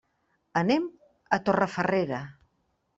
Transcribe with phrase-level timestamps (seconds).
[0.61, 0.89] Anem
[1.37, 2.27] a Torrefarrera.